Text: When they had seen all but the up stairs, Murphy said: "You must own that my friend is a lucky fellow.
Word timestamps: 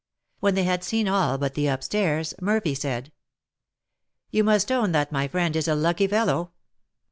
When 0.39 0.55
they 0.55 0.63
had 0.63 0.83
seen 0.83 1.07
all 1.07 1.37
but 1.37 1.53
the 1.53 1.69
up 1.69 1.83
stairs, 1.83 2.33
Murphy 2.41 2.73
said: 2.73 3.11
"You 4.31 4.43
must 4.43 4.71
own 4.71 4.93
that 4.93 5.11
my 5.11 5.27
friend 5.27 5.55
is 5.55 5.67
a 5.67 5.75
lucky 5.75 6.07
fellow. 6.07 6.53